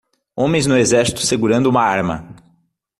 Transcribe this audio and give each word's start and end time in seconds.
Homens 0.35 0.65
no 0.65 0.75
exército 0.75 1.19
segurando 1.21 1.69
uma 1.69 1.83
arma. 1.83 2.35